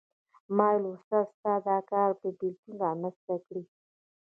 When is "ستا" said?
1.31-1.53